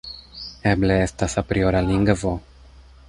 [0.71, 2.33] Eble estas apriora lingvo.